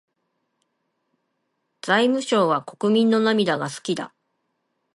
[1.83, 4.15] 財務省は国民の涙が好きだ。